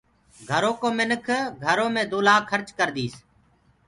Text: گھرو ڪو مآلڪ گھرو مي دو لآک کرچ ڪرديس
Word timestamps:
گھرو 0.49 0.71
ڪو 0.81 0.87
مآلڪ 0.97 1.27
گھرو 1.65 1.85
مي 1.93 2.03
دو 2.11 2.19
لآک 2.27 2.43
کرچ 2.49 2.67
ڪرديس 2.79 3.13